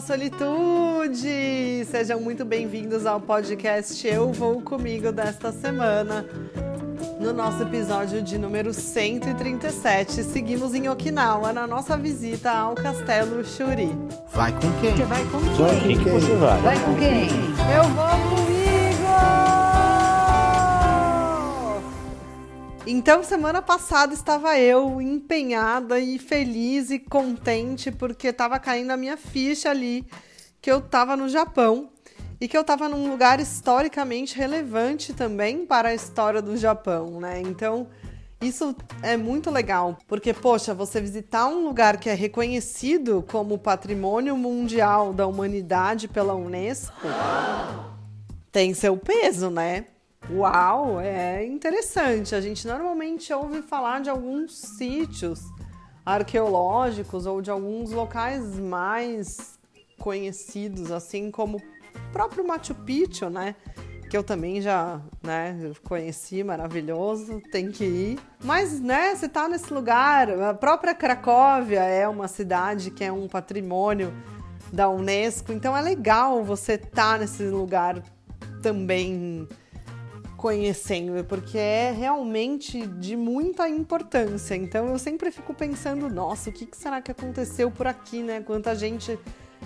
solitude! 0.00 1.84
Sejam 1.90 2.20
muito 2.20 2.44
bem-vindos 2.44 3.06
ao 3.06 3.20
podcast 3.20 4.06
Eu 4.06 4.32
Vou 4.32 4.60
Comigo 4.60 5.10
desta 5.12 5.50
semana. 5.52 6.24
No 7.20 7.32
nosso 7.32 7.62
episódio 7.62 8.22
de 8.22 8.38
número 8.38 8.72
137, 8.72 10.22
seguimos 10.22 10.72
em 10.74 10.88
Okinawa 10.88 11.52
na 11.52 11.66
nossa 11.66 11.96
visita 11.96 12.50
ao 12.50 12.74
Castelo 12.74 13.44
Shuri. 13.44 13.90
Vai 14.32 14.52
com 14.52 14.72
quem? 14.80 14.96
Você 14.96 15.04
vai 15.04 15.24
com 15.24 15.38
Vai 15.38 15.80
quem? 15.80 15.96
com 15.98 16.04
quem 16.04 16.12
você 16.20 16.34
vai? 16.36 16.60
Vai 16.60 16.78
com 16.84 16.94
quem? 16.94 17.28
Eu 17.74 17.84
vou 17.94 18.37
Então, 22.90 23.22
semana 23.22 23.60
passada 23.60 24.14
estava 24.14 24.58
eu 24.58 24.98
empenhada 24.98 26.00
e 26.00 26.18
feliz 26.18 26.90
e 26.90 26.98
contente 26.98 27.92
porque 27.92 28.28
estava 28.28 28.58
caindo 28.58 28.90
a 28.90 28.96
minha 28.96 29.14
ficha 29.14 29.68
ali 29.68 30.06
que 30.58 30.72
eu 30.72 30.78
estava 30.78 31.14
no 31.14 31.28
Japão 31.28 31.90
e 32.40 32.48
que 32.48 32.56
eu 32.56 32.62
estava 32.62 32.88
num 32.88 33.10
lugar 33.10 33.40
historicamente 33.40 34.34
relevante 34.38 35.12
também 35.12 35.66
para 35.66 35.90
a 35.90 35.94
história 35.94 36.40
do 36.40 36.56
Japão, 36.56 37.20
né? 37.20 37.42
Então, 37.42 37.88
isso 38.40 38.74
é 39.02 39.18
muito 39.18 39.50
legal, 39.50 39.98
porque, 40.08 40.32
poxa, 40.32 40.72
você 40.72 40.98
visitar 40.98 41.46
um 41.46 41.66
lugar 41.66 41.98
que 41.98 42.08
é 42.08 42.14
reconhecido 42.14 43.22
como 43.30 43.58
Patrimônio 43.58 44.34
Mundial 44.34 45.12
da 45.12 45.26
Humanidade 45.26 46.08
pela 46.08 46.34
Unesco 46.34 47.06
tem 48.50 48.72
seu 48.72 48.96
peso, 48.96 49.50
né? 49.50 49.84
Uau, 50.30 51.00
é 51.00 51.44
interessante. 51.46 52.34
A 52.34 52.40
gente 52.40 52.66
normalmente 52.66 53.32
ouve 53.32 53.62
falar 53.62 54.00
de 54.00 54.10
alguns 54.10 54.58
sítios 54.58 55.40
arqueológicos 56.04 57.24
ou 57.24 57.40
de 57.40 57.50
alguns 57.50 57.92
locais 57.92 58.58
mais 58.58 59.58
conhecidos, 59.98 60.90
assim 60.90 61.30
como 61.30 61.56
o 61.56 62.12
próprio 62.12 62.46
Machu 62.46 62.74
Picchu, 62.74 63.30
né? 63.30 63.54
Que 64.10 64.16
eu 64.16 64.22
também 64.22 64.60
já, 64.60 65.00
né, 65.22 65.72
conheci, 65.84 66.42
maravilhoso, 66.42 67.42
tem 67.50 67.70
que 67.70 67.84
ir. 67.84 68.18
Mas, 68.42 68.80
né, 68.80 69.14
você 69.14 69.28
tá 69.28 69.48
nesse 69.48 69.72
lugar, 69.72 70.30
a 70.30 70.54
própria 70.54 70.94
Cracóvia 70.94 71.80
é 71.80 72.08
uma 72.08 72.26
cidade 72.26 72.90
que 72.90 73.04
é 73.04 73.12
um 73.12 73.28
patrimônio 73.28 74.12
da 74.72 74.88
Unesco, 74.88 75.52
então 75.52 75.76
é 75.76 75.80
legal 75.82 76.42
você 76.42 76.74
estar 76.74 77.12
tá 77.12 77.18
nesse 77.18 77.42
lugar 77.44 78.02
também 78.62 79.46
conhecendo, 80.38 81.24
porque 81.24 81.58
é 81.58 81.90
realmente 81.90 82.86
de 82.86 83.16
muita 83.16 83.68
importância. 83.68 84.54
Então 84.54 84.86
eu 84.86 84.96
sempre 84.96 85.32
fico 85.32 85.52
pensando, 85.52 86.08
nossa, 86.08 86.48
o 86.48 86.52
que 86.52 86.68
será 86.72 87.02
que 87.02 87.10
aconteceu 87.10 87.72
por 87.72 87.88
aqui, 87.88 88.22
né? 88.22 88.40
Quanta 88.40 88.72
gente 88.76 89.18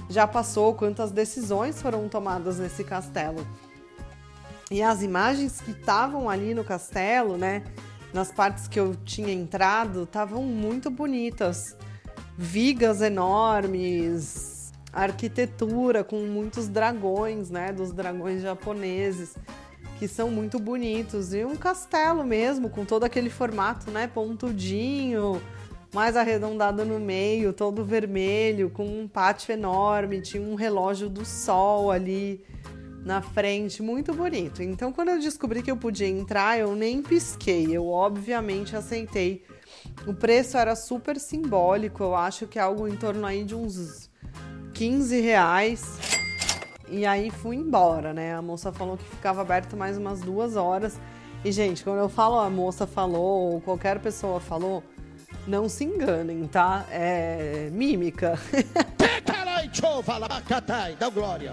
já 0.09 0.27
passou, 0.27 0.75
quantas 0.75 1.13
decisões 1.13 1.81
foram 1.81 2.09
tomadas 2.09 2.59
nesse 2.59 2.83
castelo. 2.83 3.47
E 4.71 4.83
as 4.83 5.03
imagens 5.03 5.61
que 5.61 5.73
estavam 5.73 6.31
ali 6.31 6.55
no 6.55 6.65
castelo, 6.65 7.37
né, 7.37 7.63
nas 8.15 8.33
partes 8.33 8.67
que 8.67 8.81
eu 8.81 8.97
tinha 9.05 9.31
entrado, 9.31 10.05
estavam 10.05 10.43
muito 10.43 10.91
bonitas. 10.91 11.77
Vigas 12.39 13.03
enormes, 13.03 14.73
arquitetura 14.91 16.03
com 16.03 16.21
muitos 16.21 16.67
dragões, 16.67 17.51
né, 17.51 17.71
dos 17.73 17.93
dragões 17.93 18.41
japoneses 18.41 19.37
que 20.03 20.09
são 20.09 20.33
muito 20.33 20.59
bonitos. 20.59 21.33
E 21.33 21.45
um 21.45 21.55
castelo 21.55 22.25
mesmo, 22.25 22.69
com 22.69 22.85
todo 22.85 23.05
aquele 23.05 23.31
formato, 23.31 23.89
né, 23.89 24.09
pontudinho, 24.09 25.41
mais 25.95 26.17
arredondado 26.17 26.85
no 26.85 26.99
meio, 26.99 27.53
todo 27.53 27.85
vermelho, 27.85 28.69
com 28.69 28.85
um 28.85 29.07
pátio 29.07 29.53
enorme, 29.53 30.21
tinha 30.21 30.43
um 30.43 30.57
relógio 30.57 31.09
do 31.09 31.25
sol 31.25 31.93
ali 31.93 32.45
na 33.05 33.23
frente, 33.23 33.81
muito 33.81 34.13
bonito. 34.13 34.61
Então, 34.61 34.93
quando 34.93 35.11
eu 35.11 35.21
descobri 35.21 35.63
que 35.63 35.71
eu 35.71 35.77
podia 35.77 36.09
entrar, 36.09 36.59
eu 36.59 36.75
nem 36.75 37.01
pisquei, 37.01 37.69
eu 37.71 37.87
obviamente 37.87 38.75
aceitei. 38.75 39.45
O 40.05 40.13
preço 40.13 40.57
era 40.57 40.75
super 40.75 41.17
simbólico, 41.17 42.03
eu 42.03 42.17
acho 42.17 42.49
que 42.49 42.59
é 42.59 42.63
algo 42.63 42.89
em 42.89 42.97
torno 42.97 43.25
aí 43.25 43.45
de 43.45 43.55
uns 43.55 44.11
15 44.75 45.21
reais. 45.21 46.12
E 46.93 47.07
aí 47.07 47.31
fui 47.31 47.57
embora, 47.57 48.13
né? 48.13 48.35
A 48.35 48.43
moça 48.43 48.71
falou 48.71 48.99
que 48.99 49.05
ficava 49.05 49.41
aberto 49.41 49.79
mais 49.79 49.97
umas 49.97 50.21
duas 50.21 50.57
horas. 50.57 51.01
E, 51.43 51.51
gente, 51.51 51.83
quando 51.83 52.01
eu 52.01 52.09
falo 52.09 52.39
a 52.39 52.51
moça 52.51 52.87
falou, 52.87 53.55
ou 53.55 53.61
qualquer 53.63 53.99
pessoa 53.99 54.39
falou, 54.39 54.85
não 55.47 55.71
se 55.71 55.85
enganem, 55.85 56.47
tá? 56.47 56.85
É 56.91 57.71
mímica. 57.73 58.39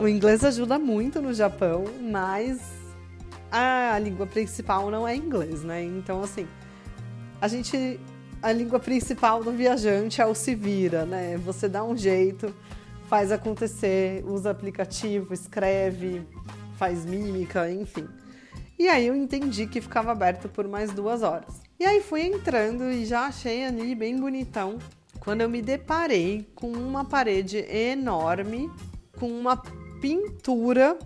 o 0.03 0.09
inglês 0.09 0.43
ajuda 0.43 0.77
muito 0.77 1.21
no 1.21 1.33
Japão, 1.33 1.85
mas 2.01 2.59
a 3.49 3.97
língua 3.97 4.27
principal 4.27 4.91
não 4.91 5.07
é 5.07 5.15
inglês, 5.15 5.63
né? 5.63 5.81
Então, 5.81 6.21
assim, 6.21 6.45
a 7.39 7.47
gente. 7.47 7.97
A 8.41 8.53
língua 8.53 8.79
principal 8.79 9.43
do 9.43 9.51
viajante 9.51 10.21
é 10.21 10.25
o 10.25 10.33
se 10.33 10.55
vira, 10.55 11.05
né? 11.05 11.37
Você 11.45 11.67
dá 11.67 11.83
um 11.83 11.95
jeito 11.95 12.53
faz 13.09 13.31
acontecer, 13.31 14.23
usa 14.23 14.51
aplicativo, 14.51 15.33
escreve, 15.33 16.21
faz 16.77 17.03
mímica, 17.05 17.69
enfim. 17.69 18.07
E 18.77 18.87
aí 18.87 19.07
eu 19.07 19.15
entendi 19.15 19.65
que 19.65 19.81
ficava 19.81 20.11
aberto 20.11 20.47
por 20.47 20.67
mais 20.67 20.91
duas 20.91 21.23
horas. 21.23 21.59
E 21.79 21.85
aí 21.85 22.01
fui 22.01 22.21
entrando 22.21 22.89
e 22.89 23.05
já 23.05 23.25
achei 23.25 23.65
ali 23.65 23.95
bem 23.95 24.15
bonitão. 24.15 24.77
Quando 25.19 25.41
eu 25.41 25.49
me 25.49 25.61
deparei 25.61 26.47
com 26.53 26.71
uma 26.71 27.03
parede 27.03 27.57
enorme, 27.57 28.71
com 29.19 29.27
uma 29.27 29.57
pintura 29.99 30.97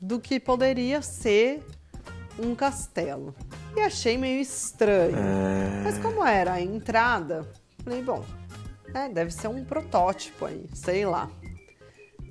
do 0.00 0.20
que 0.20 0.38
poderia 0.38 1.02
ser 1.02 1.60
um 2.38 2.54
castelo. 2.54 3.34
E 3.76 3.80
achei 3.80 4.16
meio 4.16 4.40
estranho. 4.40 5.16
Mas 5.82 5.98
como 5.98 6.24
era 6.24 6.54
a 6.54 6.60
entrada, 6.62 7.46
falei, 7.84 8.00
bom, 8.00 8.24
é, 8.94 9.08
deve 9.08 9.30
ser 9.30 9.48
um 9.48 9.64
protótipo 9.64 10.46
aí, 10.46 10.64
sei 10.74 11.04
lá. 11.04 11.30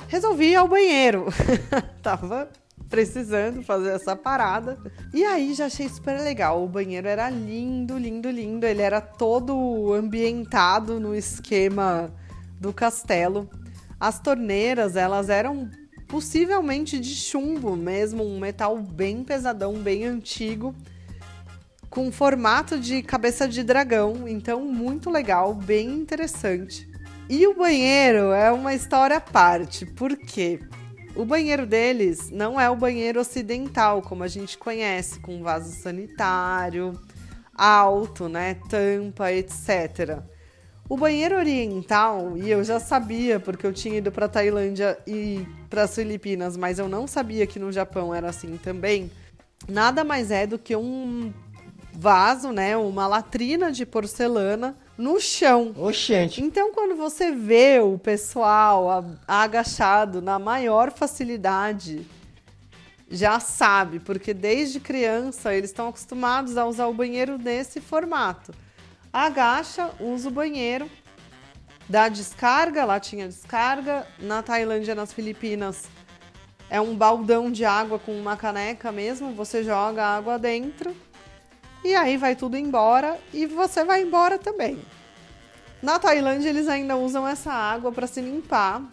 Resolvi 0.07 0.51
ir 0.51 0.55
ao 0.55 0.67
banheiro. 0.67 1.27
Tava 2.01 2.49
precisando 2.89 3.61
fazer 3.63 3.91
essa 3.91 4.15
parada. 4.15 4.77
E 5.13 5.23
aí 5.23 5.53
já 5.53 5.65
achei 5.65 5.87
super 5.87 6.19
legal. 6.19 6.63
O 6.63 6.67
banheiro 6.67 7.07
era 7.07 7.29
lindo, 7.29 7.97
lindo, 7.97 8.29
lindo. 8.29 8.65
Ele 8.65 8.81
era 8.81 8.99
todo 8.99 9.93
ambientado 9.93 10.99
no 10.99 11.15
esquema 11.15 12.11
do 12.59 12.73
castelo. 12.73 13.49
As 13.99 14.19
torneiras, 14.19 14.95
elas 14.95 15.29
eram 15.29 15.69
possivelmente 16.07 16.99
de 16.99 17.13
chumbo 17.13 17.75
mesmo, 17.75 18.23
um 18.23 18.39
metal 18.39 18.77
bem 18.77 19.23
pesadão, 19.23 19.73
bem 19.73 20.05
antigo 20.05 20.73
com 21.89 22.11
formato 22.11 22.79
de 22.79 23.01
cabeça 23.01 23.47
de 23.47 23.63
dragão, 23.63 24.27
então 24.27 24.61
muito 24.61 25.09
legal, 25.09 25.53
bem 25.53 25.89
interessante. 25.89 26.87
E 27.27 27.45
o 27.47 27.55
banheiro 27.55 28.31
é 28.31 28.51
uma 28.51 28.73
história 28.73 29.17
à 29.17 29.21
parte, 29.21 29.85
por 29.85 30.15
quê? 30.15 30.59
O 31.15 31.25
banheiro 31.25 31.65
deles 31.65 32.29
não 32.29 32.59
é 32.59 32.69
o 32.69 32.75
banheiro 32.75 33.19
ocidental, 33.19 34.01
como 34.01 34.23
a 34.23 34.27
gente 34.27 34.57
conhece, 34.57 35.19
com 35.19 35.43
vaso 35.43 35.71
sanitário, 35.71 36.99
alto, 37.53 38.29
né, 38.29 38.55
tampa, 38.69 39.31
etc. 39.31 40.19
O 40.87 40.95
banheiro 40.95 41.35
oriental, 41.35 42.37
e 42.37 42.49
eu 42.49 42.63
já 42.63 42.79
sabia 42.79 43.39
porque 43.39 43.65
eu 43.65 43.73
tinha 43.73 43.97
ido 43.97 44.11
para 44.11 44.27
Tailândia 44.27 44.97
e 45.05 45.45
para 45.69 45.83
as 45.83 45.93
Filipinas, 45.93 46.55
mas 46.55 46.79
eu 46.79 46.87
não 46.87 47.05
sabia 47.05 47.45
que 47.45 47.59
no 47.59 47.71
Japão 47.71 48.13
era 48.13 48.29
assim 48.29 48.57
também. 48.57 49.11
Nada 49.67 50.03
mais 50.03 50.31
é 50.31 50.47
do 50.47 50.57
que 50.57 50.75
um 50.75 51.33
vaso, 51.99 52.53
né, 52.53 52.77
uma 52.77 53.05
latrina 53.07 53.73
de 53.73 53.85
porcelana 53.85 54.73
no 54.97 55.19
chão. 55.19 55.73
Oxente. 55.77 56.41
Então, 56.41 56.71
quando 56.71 56.95
você 56.95 57.29
vê 57.29 57.81
o 57.81 57.99
pessoal 57.99 59.05
agachado 59.27 60.21
na 60.21 60.39
maior 60.39 60.93
facilidade, 60.93 62.07
já 63.11 63.37
sabe, 63.41 63.99
porque 63.99 64.33
desde 64.33 64.79
criança 64.79 65.53
eles 65.53 65.71
estão 65.71 65.89
acostumados 65.89 66.55
a 66.55 66.65
usar 66.65 66.87
o 66.87 66.93
banheiro 66.93 67.37
nesse 67.37 67.81
formato. 67.81 68.53
Agacha, 69.11 69.91
usa 69.99 70.29
o 70.29 70.31
banheiro, 70.31 70.89
dá 71.89 72.07
descarga, 72.07 72.85
lá 72.85 72.97
tinha 72.97 73.27
descarga. 73.27 74.07
Na 74.19 74.41
Tailândia, 74.41 74.95
nas 74.95 75.11
Filipinas, 75.11 75.83
é 76.69 76.79
um 76.79 76.95
baldão 76.95 77.51
de 77.51 77.65
água 77.65 77.99
com 77.99 78.17
uma 78.17 78.37
caneca 78.37 78.89
mesmo, 78.89 79.33
você 79.33 79.65
joga 79.65 80.01
a 80.01 80.15
água 80.15 80.39
dentro 80.39 80.95
e 81.83 81.95
aí 81.95 82.17
vai 82.17 82.35
tudo 82.35 82.57
embora 82.57 83.17
e 83.33 83.45
você 83.45 83.83
vai 83.83 84.01
embora 84.01 84.37
também. 84.37 84.79
Na 85.81 85.97
Tailândia 85.97 86.49
eles 86.49 86.67
ainda 86.67 86.97
usam 86.97 87.27
essa 87.27 87.51
água 87.51 87.91
para 87.91 88.07
se 88.07 88.19
limpar, 88.19 88.83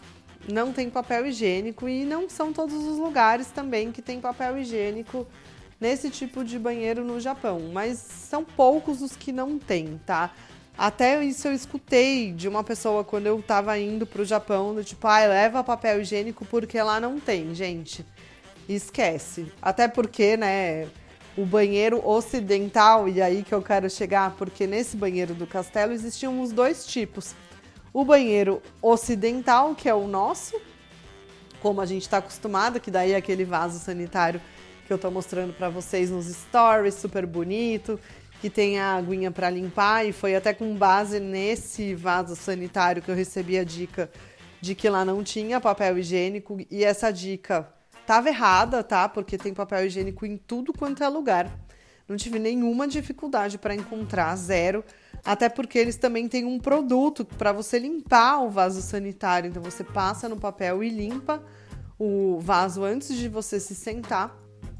não 0.47 0.71
tem 0.71 0.89
papel 0.89 1.27
higiênico 1.27 1.89
e 1.89 2.05
não 2.05 2.29
são 2.29 2.53
todos 2.53 2.85
os 2.85 2.97
lugares 2.97 3.47
também 3.47 3.91
que 3.91 4.01
tem 4.01 4.21
papel 4.21 4.57
higiênico 4.57 5.27
nesse 5.79 6.09
tipo 6.09 6.43
de 6.43 6.57
banheiro 6.57 7.03
no 7.03 7.19
Japão, 7.19 7.69
mas 7.73 7.97
são 7.97 8.43
poucos 8.43 9.01
os 9.01 9.15
que 9.15 9.31
não 9.31 9.59
tem, 9.59 9.99
tá? 10.05 10.31
Até 10.77 11.23
isso 11.23 11.47
eu 11.47 11.53
escutei 11.53 12.31
de 12.31 12.47
uma 12.47 12.63
pessoa 12.63 13.03
quando 13.03 13.25
eu 13.25 13.41
tava 13.41 13.77
indo 13.79 14.05
pro 14.05 14.23
Japão, 14.23 14.75
do 14.75 14.83
tipo, 14.83 15.07
ah, 15.07 15.25
leva 15.25 15.63
papel 15.63 16.01
higiênico 16.01 16.45
porque 16.45 16.79
lá 16.81 16.99
não 16.99 17.19
tem, 17.19 17.53
gente. 17.55 18.05
Esquece. 18.69 19.51
Até 19.59 19.87
porque, 19.87 20.37
né, 20.37 20.87
o 21.37 21.45
banheiro 21.45 22.01
ocidental, 22.03 23.07
e 23.07 23.21
aí 23.21 23.43
que 23.43 23.53
eu 23.53 23.61
quero 23.61 23.87
chegar, 23.89 24.35
porque 24.35 24.65
nesse 24.65 24.97
banheiro 24.97 25.35
do 25.35 25.45
castelo 25.45 25.93
existiam 25.93 26.41
os 26.41 26.51
dois 26.51 26.87
tipos. 26.87 27.35
O 27.93 28.03
banheiro 28.03 28.59
ocidental, 28.81 29.75
que 29.75 29.87
é 29.87 29.93
o 29.93 30.07
nosso, 30.07 30.59
como 31.61 31.79
a 31.79 31.85
gente 31.85 32.01
está 32.01 32.17
acostumado, 32.17 32.79
que 32.79 32.89
daí 32.89 33.11
é 33.11 33.15
aquele 33.15 33.45
vaso 33.45 33.77
sanitário 33.77 34.41
que 34.87 34.91
eu 34.91 34.97
tô 34.97 35.11
mostrando 35.11 35.53
para 35.53 35.69
vocês 35.69 36.09
nos 36.09 36.25
stories, 36.25 36.95
super 36.95 37.25
bonito, 37.25 37.99
que 38.41 38.49
tem 38.49 38.79
a 38.79 38.95
aguinha 38.95 39.29
para 39.29 39.49
limpar 39.49 40.05
e 40.07 40.11
foi 40.11 40.35
até 40.35 40.53
com 40.53 40.75
base 40.75 41.19
nesse 41.19 41.93
vaso 41.93 42.35
sanitário 42.35 43.01
que 43.01 43.09
eu 43.09 43.15
recebi 43.15 43.59
a 43.59 43.63
dica 43.63 44.09
de 44.59 44.73
que 44.73 44.89
lá 44.89 45.05
não 45.05 45.23
tinha 45.23 45.61
papel 45.61 45.99
higiênico 45.99 46.57
e 46.71 46.83
essa 46.83 47.11
dica 47.11 47.67
tava 48.07 48.29
errada, 48.29 48.81
tá? 48.81 49.09
Porque 49.09 49.37
tem 49.37 49.53
papel 49.53 49.85
higiênico 49.85 50.25
em 50.25 50.37
tudo 50.37 50.71
quanto 50.71 51.03
é 51.03 51.09
lugar. 51.09 51.51
Não 52.07 52.15
tive 52.15 52.39
nenhuma 52.39 52.87
dificuldade 52.87 53.57
para 53.57 53.75
encontrar, 53.75 54.33
zero. 54.37 54.83
Até 55.25 55.49
porque 55.49 55.77
eles 55.77 55.97
também 55.97 56.29
têm 56.29 56.45
um 56.45 56.57
produto 56.57 57.25
para 57.25 57.51
você 57.51 57.77
limpar 57.77 58.41
o 58.43 58.49
vaso 58.49 58.81
sanitário. 58.81 59.49
Então 59.49 59.61
você 59.61 59.83
passa 59.83 60.29
no 60.29 60.37
papel 60.37 60.81
e 60.81 60.89
limpa 60.89 61.43
o 61.99 62.39
vaso 62.39 62.81
antes 62.81 63.13
de 63.13 63.27
você 63.27 63.59
se 63.59 63.75
sentar. 63.75 64.33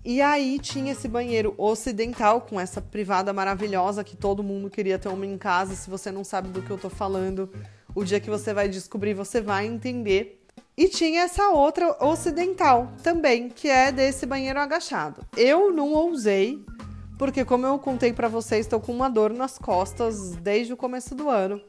E 0.06 0.22
aí 0.22 0.58
tinha 0.58 0.94
esse 0.94 1.10
banheiro 1.10 1.54
ocidental 1.58 2.40
com 2.40 2.58
essa 2.58 2.82
privada 2.82 3.34
maravilhosa 3.34 4.06
que 4.06 4.16
todo 4.16 4.42
mundo 4.42 4.70
queria 4.70 4.98
ter 4.98 5.10
uma 5.10 5.26
em 5.26 5.38
casa. 5.38 5.76
Se 5.76 5.90
você 5.90 6.10
não 6.14 6.24
sabe 6.24 6.48
do 6.48 6.62
que 6.62 6.72
eu 6.72 6.78
tô 6.78 6.90
falando, 6.90 7.52
o 7.94 8.06
dia 8.06 8.22
que 8.22 8.30
você 8.30 8.54
vai 8.54 8.70
descobrir, 8.70 9.14
você 9.14 9.42
vai 9.42 9.66
entender. 9.66 10.37
E 10.78 10.88
tinha 10.88 11.22
essa 11.22 11.50
outra 11.50 11.98
ocidental 12.06 12.92
também, 13.02 13.50
que 13.50 13.68
é 13.68 13.92
desse 13.92 14.28
banheiro 14.28 14.60
agachado. 14.60 15.26
Eu 15.36 15.74
não 15.74 15.92
ousei, 15.94 16.64
porque 17.18 17.44
como 17.44 17.66
eu 17.66 17.80
contei 17.80 18.14
para 18.14 18.28
vocês, 18.28 18.68
estou 18.68 18.80
com 18.80 18.92
uma 18.92 19.10
dor 19.10 19.34
nas 19.34 19.58
costas 19.58 20.36
desde 20.36 20.74
o 20.74 20.78
começo 20.78 21.16
do 21.16 21.30
ano. 21.30 21.60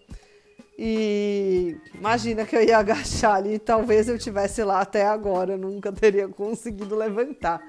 E 0.78 1.74
imagina 1.94 2.44
que 2.44 2.54
eu 2.54 2.62
ia 2.62 2.76
agachar 2.76 3.36
ali, 3.36 3.58
talvez 3.58 4.08
eu 4.08 4.18
tivesse 4.18 4.62
lá 4.62 4.80
até 4.80 5.06
agora, 5.06 5.54
eu 5.54 5.58
nunca 5.58 5.90
teria 5.90 6.28
conseguido 6.28 6.94
levantar. 6.94 7.62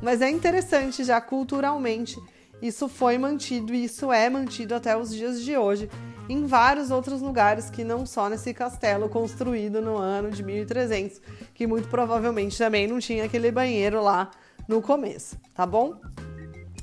Mas 0.00 0.22
é 0.22 0.30
interessante 0.30 1.04
já 1.04 1.20
culturalmente. 1.20 2.18
Isso 2.60 2.88
foi 2.88 3.18
mantido 3.18 3.74
e 3.74 3.84
isso 3.84 4.12
é 4.12 4.28
mantido 4.28 4.74
até 4.74 4.96
os 4.96 5.14
dias 5.14 5.42
de 5.42 5.56
hoje 5.56 5.88
em 6.28 6.44
vários 6.44 6.90
outros 6.90 7.22
lugares 7.22 7.70
que 7.70 7.82
não 7.82 8.04
só 8.04 8.28
nesse 8.28 8.52
castelo 8.52 9.08
construído 9.08 9.80
no 9.80 9.96
ano 9.96 10.30
de 10.30 10.42
1300, 10.42 11.20
que 11.54 11.66
muito 11.66 11.88
provavelmente 11.88 12.58
também 12.58 12.86
não 12.86 12.98
tinha 12.98 13.24
aquele 13.24 13.50
banheiro 13.50 14.02
lá 14.02 14.30
no 14.68 14.82
começo, 14.82 15.38
tá 15.54 15.64
bom? 15.64 15.98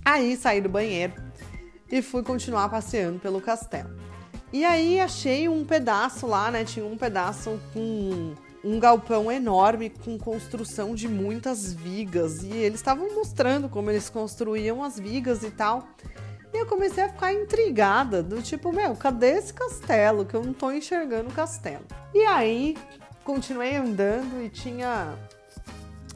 Aí 0.03 0.35
saí 0.35 0.61
do 0.61 0.69
banheiro 0.69 1.13
e 1.91 2.01
fui 2.01 2.23
continuar 2.23 2.69
passeando 2.69 3.19
pelo 3.19 3.39
castelo. 3.39 3.89
E 4.51 4.65
aí 4.65 4.99
achei 4.99 5.47
um 5.47 5.63
pedaço 5.63 6.25
lá, 6.25 6.49
né? 6.49 6.63
Tinha 6.63 6.85
um 6.85 6.97
pedaço 6.97 7.59
com 7.73 8.33
um 8.65 8.79
galpão 8.79 9.31
enorme 9.31 9.91
com 9.91 10.17
construção 10.17 10.95
de 10.95 11.07
muitas 11.07 11.71
vigas 11.71 12.41
e 12.41 12.51
eles 12.51 12.79
estavam 12.79 13.13
mostrando 13.13 13.69
como 13.69 13.91
eles 13.91 14.09
construíam 14.09 14.83
as 14.83 14.99
vigas 14.99 15.43
e 15.43 15.51
tal. 15.51 15.87
E 16.51 16.57
eu 16.57 16.65
comecei 16.65 17.03
a 17.03 17.09
ficar 17.09 17.31
intrigada, 17.31 18.23
do 18.23 18.41
tipo, 18.41 18.73
meu, 18.73 18.95
cadê 18.95 19.33
esse 19.37 19.53
castelo? 19.53 20.25
Que 20.25 20.33
eu 20.33 20.43
não 20.43 20.51
tô 20.51 20.71
enxergando 20.71 21.29
o 21.29 21.33
castelo. 21.33 21.85
E 22.11 22.23
aí 22.23 22.75
continuei 23.23 23.75
andando 23.75 24.41
e 24.41 24.49
tinha 24.49 25.15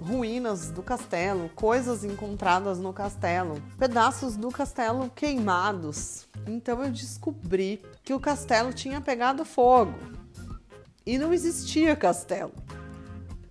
ruínas 0.02 0.72
do 0.72 0.82
castelo, 0.82 1.50
coisas 1.54 2.04
encontradas 2.04 2.80
no 2.80 2.92
castelo, 2.92 3.62
pedaços 3.78 4.36
do 4.36 4.50
castelo 4.50 5.12
queimados. 5.14 6.28
Então 6.48 6.84
eu 6.84 6.90
descobri 6.90 7.84
que 8.04 8.14
o 8.14 8.20
castelo 8.20 8.74
tinha 8.74 9.00
pegado 9.02 9.46
fogo 9.46 10.19
e 11.10 11.18
não 11.18 11.34
existia 11.34 11.96
castelo. 11.96 12.54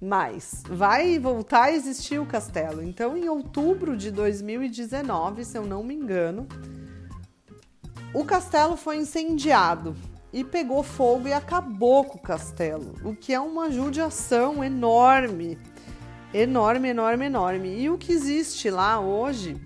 Mas 0.01 0.63
vai 0.69 1.19
voltar 1.19 1.65
a 1.65 1.73
existir 1.73 2.21
o 2.21 2.27
castelo. 2.27 2.81
Então, 2.81 3.17
em 3.17 3.29
outubro 3.29 3.97
de 3.97 4.13
2019, 4.13 5.45
se 5.45 5.59
eu 5.59 5.67
não 5.67 5.83
me 5.83 5.93
engano, 5.93 6.47
o 8.15 8.25
castelo 8.25 8.77
foi 8.77 8.99
incendiado 8.99 9.97
e 10.33 10.45
pegou 10.45 10.85
fogo 10.85 11.27
e 11.27 11.33
acabou 11.33 12.05
com 12.05 12.17
o 12.17 12.23
castelo, 12.23 12.95
o 13.03 13.13
que 13.13 13.35
é 13.35 13.41
uma 13.41 13.73
judiação 13.73 14.63
enorme. 14.63 15.59
Enorme, 16.33 16.91
enorme, 16.91 17.25
enorme. 17.25 17.81
E 17.81 17.91
o 17.91 17.99
que 17.99 18.13
existe 18.13 18.71
lá 18.71 19.01
hoje 19.01 19.61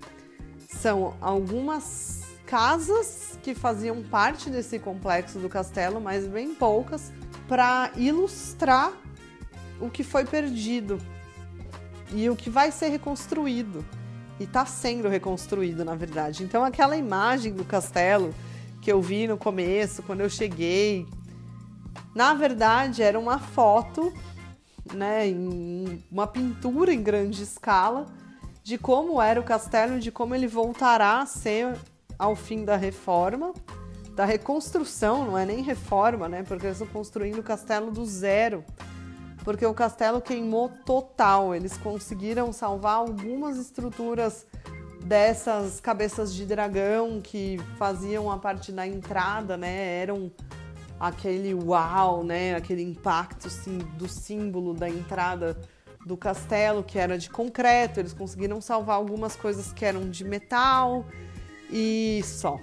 são 0.67 1.13
algumas 1.21 2.23
casas 2.47 3.37
que 3.43 3.53
faziam 3.53 4.01
parte 4.01 4.49
desse 4.49 4.79
complexo 4.79 5.37
do 5.37 5.49
castelo, 5.49 5.99
mas 5.99 6.25
bem 6.25 6.55
poucas, 6.55 7.11
para 7.47 7.91
ilustrar 7.95 8.93
o 9.79 9.89
que 9.89 10.03
foi 10.03 10.25
perdido 10.25 10.99
e 12.11 12.29
o 12.29 12.35
que 12.35 12.49
vai 12.49 12.71
ser 12.71 12.89
reconstruído. 12.89 13.83
E 14.39 14.43
está 14.43 14.65
sendo 14.65 15.07
reconstruído, 15.07 15.85
na 15.85 15.95
verdade. 15.95 16.43
Então, 16.43 16.63
aquela 16.63 16.97
imagem 16.97 17.53
do 17.53 17.63
castelo 17.63 18.33
que 18.81 18.91
eu 18.91 19.01
vi 19.01 19.27
no 19.27 19.37
começo, 19.37 20.03
quando 20.03 20.21
eu 20.21 20.29
cheguei, 20.29 21.07
na 22.13 22.33
verdade 22.33 23.01
era 23.01 23.17
uma 23.19 23.39
foto, 23.39 24.13
né, 24.93 25.25
uma 26.11 26.27
pintura 26.27 26.93
em 26.93 27.01
grande 27.01 27.43
escala 27.43 28.05
de 28.63 28.77
como 28.77 29.21
era 29.21 29.39
o 29.39 29.43
castelo 29.43 29.99
de 29.99 30.11
como 30.11 30.35
ele 30.35 30.47
voltará 30.47 31.21
a 31.21 31.25
ser 31.25 31.77
ao 32.17 32.35
fim 32.35 32.63
da 32.63 32.75
reforma 32.75 33.53
da 34.15 34.25
reconstrução, 34.25 35.25
não 35.25 35.37
é 35.37 35.45
nem 35.45 35.61
reforma, 35.61 36.29
né? 36.29 36.43
Porque 36.43 36.67
eles 36.67 36.79
estão 36.79 36.93
construindo 36.93 37.39
o 37.39 37.43
castelo 37.43 37.91
do 37.91 38.05
zero. 38.05 38.63
Porque 39.43 39.65
o 39.65 39.73
castelo 39.73 40.21
queimou 40.21 40.69
total. 40.85 41.53
Eles 41.53 41.77
conseguiram 41.77 42.53
salvar 42.53 42.95
algumas 42.95 43.57
estruturas 43.57 44.45
dessas 45.03 45.81
cabeças 45.81 46.33
de 46.33 46.45
dragão 46.45 47.19
que 47.21 47.59
faziam 47.77 48.31
a 48.31 48.37
parte 48.37 48.71
da 48.71 48.87
entrada, 48.87 49.57
né? 49.57 49.99
Eram 49.99 50.31
aquele 50.99 51.53
uau, 51.53 52.23
né? 52.23 52.55
Aquele 52.55 52.83
impacto 52.83 53.49
sim, 53.49 53.79
do 53.97 54.07
símbolo 54.07 54.73
da 54.73 54.89
entrada 54.89 55.59
do 56.05 56.15
castelo, 56.15 56.83
que 56.83 56.99
era 56.99 57.17
de 57.17 57.29
concreto. 57.29 57.99
Eles 57.99 58.13
conseguiram 58.13 58.61
salvar 58.61 58.95
algumas 58.95 59.35
coisas 59.35 59.73
que 59.73 59.83
eram 59.83 60.09
de 60.09 60.23
metal 60.23 61.05
e 61.69 62.21
só. 62.23 62.59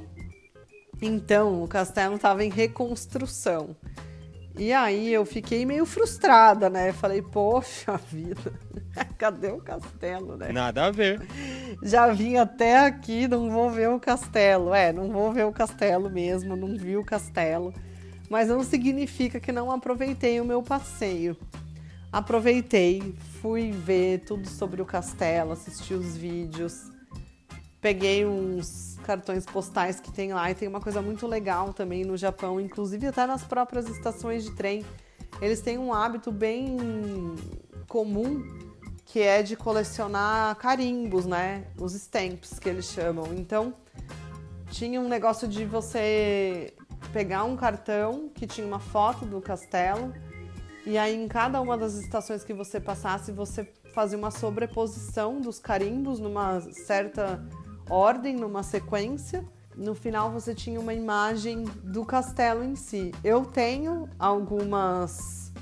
Então, 1.03 1.63
o 1.63 1.69
castelo 1.69 2.17
estava 2.17 2.45
em 2.45 2.51
reconstrução. 2.51 3.75
E 4.59 4.73
aí 4.73 5.13
eu 5.13 5.25
fiquei 5.25 5.65
meio 5.65 5.87
frustrada, 5.87 6.69
né? 6.69 6.93
Falei, 6.93 7.23
poxa 7.23 7.97
vida, 7.97 8.53
cadê 9.17 9.49
o 9.49 9.59
castelo, 9.59 10.37
né? 10.37 10.53
Nada 10.53 10.87
a 10.87 10.91
ver. 10.91 11.23
Já 11.83 12.09
vim 12.09 12.37
até 12.37 12.85
aqui, 12.85 13.27
não 13.27 13.49
vou 13.49 13.71
ver 13.71 13.89
o 13.89 14.01
castelo. 14.01 14.75
É, 14.75 14.93
não 14.93 15.09
vou 15.11 15.33
ver 15.33 15.47
o 15.47 15.53
castelo 15.53 16.11
mesmo, 16.11 16.57
não 16.57 16.77
vi 16.77 16.97
o 16.97 17.05
castelo. 17.05 17.73
Mas 18.29 18.49
não 18.49 18.63
significa 18.63 19.41
que 19.41 19.51
não 19.51 19.71
aproveitei 19.71 20.41
o 20.41 20.45
meu 20.45 20.63
passeio. 20.63 21.37
Aproveitei, 22.13 23.15
fui 23.41 23.71
ver 23.71 24.19
tudo 24.21 24.49
sobre 24.49 24.83
o 24.83 24.85
castelo, 24.85 25.53
assisti 25.53 25.95
os 25.95 26.17
vídeos, 26.17 26.91
peguei 27.81 28.27
uns 28.27 28.99
cartões 29.03 29.47
postais 29.47 29.99
que 29.99 30.13
tem 30.13 30.33
lá 30.33 30.51
e 30.51 30.55
tem 30.55 30.69
uma 30.69 30.81
coisa 30.81 31.01
muito 31.01 31.27
legal 31.27 31.73
também 31.73 32.05
no 32.05 32.17
Japão, 32.17 32.61
inclusive 32.61 33.07
até 33.07 33.27
nas 33.27 33.43
próprias 33.43 33.89
estações 33.89 34.45
de 34.45 34.53
trem. 34.53 34.85
Eles 35.41 35.61
têm 35.61 35.79
um 35.79 35.93
hábito 35.93 36.31
bem 36.31 36.77
comum 37.89 38.45
que 39.07 39.21
é 39.21 39.43
de 39.43 39.57
colecionar 39.57 40.55
carimbos, 40.57 41.27
né? 41.27 41.65
Os 41.77 41.95
stamps 41.95 42.59
que 42.61 42.69
eles 42.69 42.85
chamam. 42.85 43.35
Então, 43.35 43.75
tinha 44.71 45.01
um 45.01 45.09
negócio 45.09 45.49
de 45.49 45.65
você 45.65 46.73
pegar 47.13 47.43
um 47.43 47.57
cartão 47.57 48.31
que 48.33 48.47
tinha 48.47 48.65
uma 48.65 48.79
foto 48.79 49.25
do 49.25 49.41
castelo 49.41 50.15
e 50.87 50.97
aí 50.97 51.15
em 51.15 51.27
cada 51.27 51.61
uma 51.61 51.77
das 51.77 51.95
estações 51.95 52.45
que 52.45 52.55
você 52.55 52.79
passasse, 52.79 53.33
você 53.33 53.65
fazia 53.93 54.17
uma 54.17 54.31
sobreposição 54.31 55.41
dos 55.41 55.59
carimbos 55.59 56.21
numa 56.21 56.61
certa 56.61 57.45
ordem, 57.91 58.37
numa 58.37 58.63
sequência. 58.63 59.45
No 59.77 59.95
final 59.95 60.31
você 60.31 60.55
tinha 60.55 60.81
uma 60.81 60.95
imagem 60.95 61.65
do 61.85 62.05
castelo 62.05 62.63
em 62.65 62.77
si. 62.77 63.13
Eu 63.25 63.45
tenho 63.45 64.09
algumas 64.19 65.53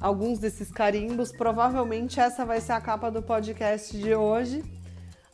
alguns 0.00 0.38
desses 0.38 0.70
carimbos, 0.70 1.32
provavelmente 1.32 2.20
essa 2.20 2.44
vai 2.44 2.60
ser 2.60 2.72
a 2.72 2.80
capa 2.80 3.10
do 3.10 3.20
podcast 3.20 3.96
de 3.96 4.14
hoje. 4.14 4.62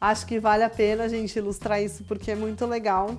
Acho 0.00 0.26
que 0.26 0.40
vale 0.40 0.62
a 0.62 0.70
pena 0.70 1.04
a 1.04 1.08
gente 1.08 1.38
ilustrar 1.38 1.82
isso 1.82 2.04
porque 2.04 2.30
é 2.30 2.34
muito 2.34 2.64
legal. 2.66 3.10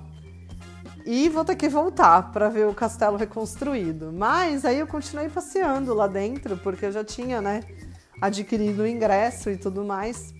e 1.04 1.28
vou 1.28 1.44
ter 1.44 1.54
que 1.56 1.68
voltar 1.68 2.32
para 2.32 2.48
ver 2.48 2.66
o 2.66 2.74
castelo 2.74 3.16
reconstruído. 3.16 4.12
Mas 4.12 4.64
aí 4.64 4.78
eu 4.80 4.86
continuei 4.88 5.28
passeando 5.28 5.94
lá 5.94 6.08
dentro, 6.08 6.56
porque 6.58 6.86
eu 6.86 6.92
já 6.92 7.04
tinha, 7.04 7.40
né, 7.40 7.62
adquirido 8.20 8.82
o 8.82 8.86
ingresso 8.86 9.48
e 9.50 9.56
tudo 9.56 9.84
mais. 9.84 10.34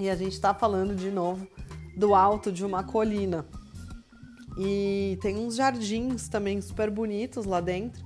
E 0.00 0.08
a 0.08 0.16
gente 0.16 0.32
está 0.32 0.54
falando 0.54 0.96
de 0.96 1.10
novo 1.10 1.46
do 1.94 2.14
alto 2.14 2.50
de 2.50 2.64
uma 2.64 2.82
colina. 2.82 3.46
E 4.56 5.18
tem 5.20 5.36
uns 5.36 5.56
jardins 5.56 6.26
também 6.26 6.58
super 6.62 6.90
bonitos 6.90 7.44
lá 7.44 7.60
dentro. 7.60 8.02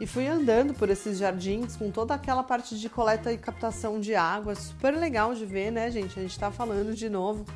E 0.00 0.08
fui 0.08 0.26
andando 0.26 0.74
por 0.74 0.90
esses 0.90 1.18
jardins 1.18 1.76
com 1.76 1.88
toda 1.92 2.14
aquela 2.14 2.42
parte 2.42 2.76
de 2.76 2.88
coleta 2.88 3.32
e 3.32 3.38
captação 3.38 4.00
de 4.00 4.16
água, 4.16 4.56
super 4.56 4.92
legal 4.96 5.36
de 5.36 5.46
ver, 5.46 5.70
né, 5.70 5.88
gente? 5.88 6.18
A 6.18 6.22
gente 6.22 6.32
está 6.32 6.50
falando 6.50 6.96
de 6.96 7.08
novo 7.08 7.46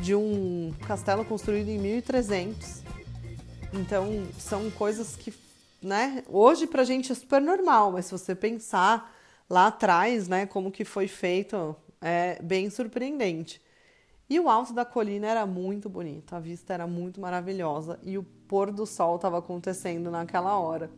de 0.00 0.14
um 0.14 0.72
castelo 0.86 1.24
construído 1.24 1.70
em 1.70 1.78
1300. 1.78 2.84
Então, 3.72 4.24
são 4.38 4.70
coisas 4.70 5.16
que, 5.16 5.34
né, 5.82 6.22
hoje 6.28 6.68
pra 6.68 6.84
gente 6.84 7.10
é 7.10 7.14
super 7.16 7.40
normal, 7.40 7.90
mas 7.90 8.06
se 8.06 8.12
você 8.12 8.32
pensar 8.32 9.12
lá 9.50 9.66
atrás, 9.66 10.28
né, 10.28 10.46
como 10.46 10.70
que 10.70 10.84
foi 10.84 11.08
feito, 11.08 11.74
é 12.02 12.42
bem 12.42 12.68
surpreendente. 12.68 13.62
E 14.28 14.40
o 14.40 14.48
alto 14.48 14.72
da 14.72 14.84
colina 14.84 15.28
era 15.28 15.46
muito 15.46 15.88
bonito, 15.88 16.34
a 16.34 16.40
vista 16.40 16.74
era 16.74 16.86
muito 16.86 17.20
maravilhosa 17.20 17.98
e 18.02 18.18
o 18.18 18.22
pôr 18.22 18.72
do 18.72 18.86
sol 18.86 19.16
estava 19.16 19.38
acontecendo 19.38 20.10
naquela 20.10 20.58
hora. 20.58 20.90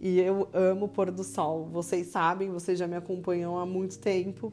E 0.00 0.18
eu 0.18 0.48
amo 0.52 0.88
pôr 0.88 1.10
do 1.10 1.22
sol. 1.22 1.66
Vocês 1.66 2.08
sabem, 2.08 2.50
vocês 2.50 2.78
já 2.78 2.86
me 2.86 2.96
acompanham 2.96 3.56
há 3.58 3.64
muito 3.64 3.98
tempo. 3.98 4.52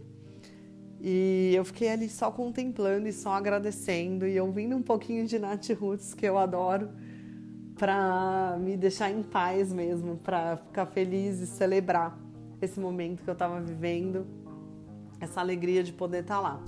E 1.01 1.51
eu 1.55 1.65
fiquei 1.65 1.89
ali 1.89 2.07
só 2.09 2.29
contemplando 2.29 3.07
e 3.07 3.13
só 3.13 3.31
agradecendo 3.31 4.27
e 4.27 4.39
ouvindo 4.39 4.75
um 4.75 4.81
pouquinho 4.81 5.25
de 5.25 5.39
Nath 5.39 5.69
Roots, 5.69 6.13
que 6.13 6.25
eu 6.25 6.37
adoro, 6.37 6.89
para 7.75 8.57
me 8.59 8.75
deixar 8.75 9.09
em 9.09 9.23
paz 9.23 9.71
mesmo, 9.71 10.17
para 10.17 10.57
ficar 10.57 10.85
feliz 10.85 11.39
e 11.39 11.47
celebrar 11.47 12.19
esse 12.61 12.79
momento 12.79 13.23
que 13.23 13.29
eu 13.29 13.33
estava 13.33 13.61
vivendo, 13.61 14.27
essa 15.19 15.39
alegria 15.39 15.83
de 15.83 15.93
poder 15.93 16.21
estar 16.21 16.35
tá 16.35 16.41
lá. 16.41 16.59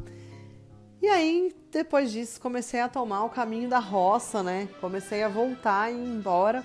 E 1.01 1.07
aí, 1.07 1.55
depois 1.71 2.11
disso, 2.11 2.39
comecei 2.39 2.79
a 2.79 2.87
tomar 2.87 3.23
o 3.23 3.29
caminho 3.29 3.69
da 3.69 3.79
roça, 3.79 4.43
né? 4.43 4.67
Comecei 4.79 5.23
a 5.23 5.27
voltar 5.27 5.91
e 5.91 5.95
ir 5.95 6.07
embora. 6.07 6.63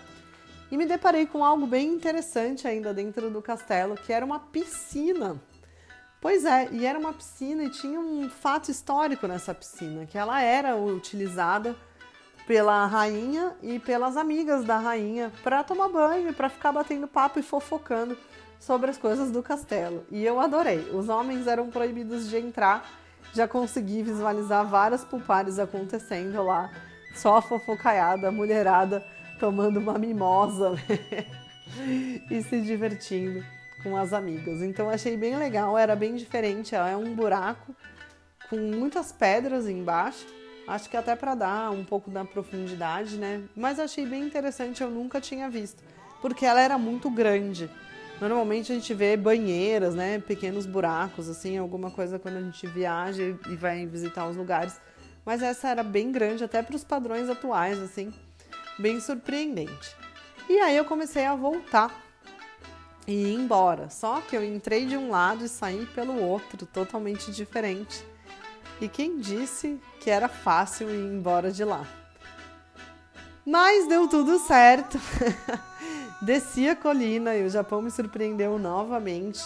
E 0.71 0.77
me 0.77 0.85
deparei 0.85 1.27
com 1.27 1.45
algo 1.45 1.67
bem 1.67 1.89
interessante 1.89 2.67
ainda 2.67 2.93
dentro 2.93 3.31
do 3.31 3.41
castelo, 3.41 3.95
que 3.97 4.13
era 4.13 4.25
uma 4.25 4.41
piscina 4.41 5.41
Pois 6.21 6.45
é, 6.45 6.69
e 6.73 6.85
era 6.85 6.99
uma 6.99 7.13
piscina 7.13 7.63
e 7.63 7.71
tinha 7.71 8.01
um 8.01 8.29
fato 8.29 8.71
histórico 8.71 9.29
nessa 9.29 9.55
piscina, 9.55 10.07
que 10.07 10.17
ela 10.17 10.41
era 10.41 10.75
utilizada 10.75 11.77
pela 12.47 12.87
rainha 12.87 13.55
e 13.63 13.79
pelas 13.79 14.17
amigas 14.17 14.65
da 14.65 14.79
rainha 14.79 15.33
para 15.45 15.63
tomar 15.63 15.89
banho, 15.89 16.35
para 16.35 16.49
ficar 16.49 16.73
batendo 16.73 17.07
papo 17.07 17.39
e 17.39 17.43
fofocando 17.43 18.19
sobre 18.59 18.91
as 18.91 18.97
coisas 18.97 19.31
do 19.31 19.43
castelo. 19.43 20.05
E 20.11 20.25
eu 20.25 20.41
adorei. 20.41 20.91
Os 20.93 21.09
homens 21.09 21.47
eram 21.47 21.71
proibidos 21.71 22.29
de 22.29 22.37
entrar. 22.37 22.89
Já 23.33 23.47
consegui 23.47 24.03
visualizar 24.03 24.67
várias 24.67 25.05
pulpares 25.05 25.59
acontecendo 25.59 26.43
lá, 26.43 26.71
só 27.15 27.37
a 27.37 27.43
fofocaiada, 27.43 28.29
a 28.29 28.33
mulherada 28.33 29.05
tomando 29.39 29.79
uma 29.79 29.99
mimosa 29.99 30.71
né? 30.71 31.27
e 32.31 32.43
se 32.43 32.61
divertindo 32.63 33.45
com 33.83 33.97
as 33.97 34.13
amigas. 34.13 34.63
Então 34.63 34.89
achei 34.89 35.17
bem 35.17 35.37
legal, 35.37 35.77
era 35.77 35.95
bem 35.95 36.15
diferente. 36.15 36.75
É 36.75 36.97
um 36.97 37.15
buraco 37.15 37.75
com 38.49 38.57
muitas 38.57 39.13
pedras 39.13 39.69
embaixo. 39.69 40.27
Acho 40.67 40.91
que 40.91 40.97
até 40.97 41.15
para 41.15 41.35
dar 41.35 41.71
um 41.71 41.85
pouco 41.85 42.11
da 42.11 42.25
profundidade, 42.25 43.17
né? 43.17 43.43
Mas 43.55 43.79
achei 43.79 44.05
bem 44.05 44.25
interessante, 44.25 44.83
eu 44.83 44.91
nunca 44.91 45.21
tinha 45.21 45.49
visto, 45.49 45.81
porque 46.21 46.45
ela 46.45 46.61
era 46.61 46.77
muito 46.77 47.09
grande. 47.09 47.71
Normalmente 48.21 48.73
a 48.73 48.75
gente 48.75 48.95
vê 48.95 49.17
banheiras, 49.17 49.95
né? 49.95 50.19
Pequenos 50.19 50.65
buracos, 50.65 51.29
assim, 51.29 51.59
alguma 51.59 51.91
coisa 51.91 52.19
quando 52.19 52.37
a 52.37 52.43
gente 52.43 52.67
viaja 52.67 53.23
e 53.23 53.57
vai 53.57 53.85
visitar 53.87 54.27
os 54.27 54.37
lugares. 54.37 54.81
Mas 55.25 55.43
essa 55.43 55.69
era 55.69 55.83
bem 55.83 56.11
grande, 56.13 56.45
até 56.45 56.63
para 56.63 56.77
os 56.77 56.85
padrões 56.85 57.29
atuais, 57.29 57.79
assim, 57.79 58.13
bem 58.79 59.01
surpreendente. 59.01 59.95
E 60.49 60.59
aí 60.61 60.77
eu 60.77 60.85
comecei 60.85 61.27
a 61.27 61.35
voltar 61.35 61.91
e 63.07 63.13
ir 63.13 63.35
embora. 63.35 63.91
Só 63.91 64.21
que 64.21 64.37
eu 64.37 64.45
entrei 64.45 64.87
de 64.87 64.97
um 64.97 65.11
lado 65.11 65.45
e 65.45 65.49
saí 65.49 65.85
pelo 65.95 66.21
outro, 66.23 66.65
totalmente 66.67 67.31
diferente. 67.33 68.05
E 68.81 68.89
quem 68.89 69.19
disse 69.19 69.81
que 70.01 70.11
era 70.11 70.29
fácil 70.29 70.89
ir 70.91 71.13
embora 71.13 71.51
de 71.51 71.65
lá? 71.65 71.87
Mas 73.45 73.89
deu 73.89 74.09
tudo 74.09 74.39
certo. 74.39 74.99
Desci 76.21 76.67
a 76.69 76.75
colina 76.75 77.37
e 77.37 77.45
o 77.45 77.51
Japão 77.51 77.83
me 77.83 77.91
surpreendeu 77.91 78.59
novamente, 78.59 79.43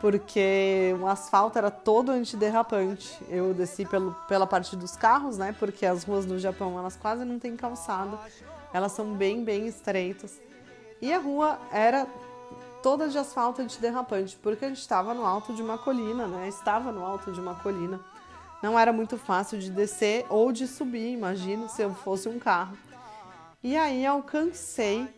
porque 0.00 0.94
o 1.00 1.06
asfalto 1.06 1.56
era 1.56 1.70
todo 1.70 2.10
antiderrapante. 2.10 3.16
Eu 3.28 3.54
desci 3.54 3.86
pelo, 3.86 4.12
pela 4.26 4.46
parte 4.46 4.74
dos 4.74 4.96
carros, 4.96 5.38
né? 5.38 5.54
Porque 5.58 5.86
as 5.86 6.02
ruas 6.02 6.26
do 6.26 6.38
Japão 6.38 6.76
elas 6.76 6.96
quase 6.96 7.24
não 7.24 7.38
têm 7.38 7.56
calçada, 7.56 8.18
elas 8.72 8.90
são 8.92 9.14
bem, 9.14 9.44
bem 9.44 9.68
estreitas. 9.68 10.40
E 11.00 11.12
a 11.12 11.18
rua 11.18 11.58
era 11.70 12.06
toda 12.82 13.08
de 13.08 13.16
asfalto 13.16 13.62
antiderrapante, 13.62 14.36
porque 14.42 14.64
a 14.64 14.68
gente 14.68 14.80
estava 14.80 15.14
no 15.14 15.24
alto 15.24 15.54
de 15.54 15.62
uma 15.62 15.78
colina, 15.78 16.26
né? 16.26 16.48
Estava 16.48 16.90
no 16.90 17.04
alto 17.04 17.30
de 17.30 17.40
uma 17.40 17.54
colina. 17.54 18.00
Não 18.60 18.78
era 18.78 18.92
muito 18.92 19.16
fácil 19.16 19.58
de 19.58 19.70
descer 19.70 20.26
ou 20.28 20.50
de 20.50 20.66
subir, 20.66 21.12
imagino 21.12 21.68
se 21.68 21.82
eu 21.82 21.94
fosse 21.94 22.28
um 22.28 22.38
carro. 22.38 22.76
E 23.62 23.76
aí 23.76 24.04
alcancei 24.04 25.08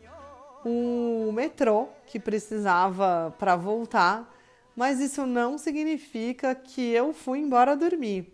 o 0.64 1.30
metrô 1.32 1.88
que 2.06 2.18
precisava 2.18 3.34
para 3.38 3.56
voltar, 3.56 4.32
mas 4.76 5.00
isso 5.00 5.26
não 5.26 5.58
significa 5.58 6.54
que 6.54 6.90
eu 6.92 7.12
fui 7.12 7.38
embora 7.38 7.76
dormir. 7.76 8.32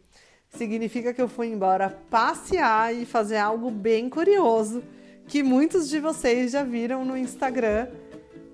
Significa 0.51 1.13
que 1.13 1.21
eu 1.21 1.29
fui 1.29 1.49
embora 1.49 1.91
passear 2.11 2.95
e 2.95 3.05
fazer 3.05 3.37
algo 3.37 3.71
bem 3.71 4.09
curioso 4.09 4.83
que 5.27 5.43
muitos 5.43 5.91
de 5.91 6.01
vocês 6.01 6.53
já 6.53 6.65
viram 6.65 7.05
no 7.05 7.17
Instagram 7.17 7.89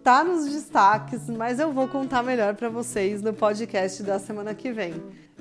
tá 0.02 0.24
nos 0.24 0.50
destaques, 0.50 1.30
mas 1.30 1.58
eu 1.58 1.72
vou 1.72 1.88
contar 1.88 2.22
melhor 2.22 2.54
para 2.54 2.68
vocês 2.68 3.22
no 3.22 3.32
podcast 3.32 4.02
da 4.02 4.18
semana 4.18 4.54
que 4.54 4.72
vem. 4.72 4.92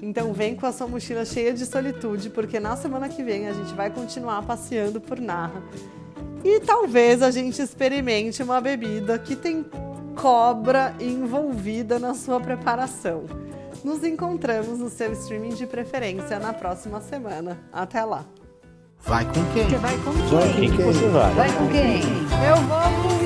Então 0.02 0.32
vem 0.32 0.56
com 0.56 0.66
a 0.66 0.72
sua 0.72 0.88
mochila 0.88 1.26
cheia 1.26 1.54
de 1.54 1.66
solitude, 1.66 2.30
porque 2.30 2.60
na 2.60 2.76
semana 2.76 3.10
que 3.10 3.24
vem 3.24 3.48
a 3.48 3.54
gente 3.54 3.74
vai 3.74 3.90
continuar 3.90 4.46
passeando 4.46 5.02
por 5.02 5.20
Narra. 5.20 5.62
E 6.44 6.60
talvez 6.60 7.22
a 7.22 7.32
gente 7.32 7.62
experimente 7.62 8.44
uma 8.44 8.60
bebida 8.60 9.18
que 9.18 9.36
tem 9.36 9.66
cobra 10.16 10.94
envolvida 11.00 11.98
na 11.98 12.14
sua 12.14 12.40
preparação. 12.40 13.24
Nos 13.84 14.04
encontramos 14.04 14.80
no 14.80 14.90
seu 14.90 15.12
streaming 15.14 15.56
de 15.56 15.66
preferência 15.66 16.40
na 16.40 16.54
próxima 16.54 17.02
semana. 17.02 17.60
Até 17.72 18.04
lá. 18.04 18.26
Vai 19.00 19.26
com 19.26 19.44
quem? 19.54 19.70
Você 19.70 19.78
vai 19.78 19.98
com 19.98 20.14
quem? 20.14 20.30
Vai 20.30 20.48
com 20.48 20.78
quem? 20.78 20.86
Você 20.86 21.08
vai? 21.10 21.34
Vai 21.34 21.52
com 21.52 21.68
quem? 21.68 22.02
Eu 22.48 22.56
vou 22.68 23.18
com 23.18 23.23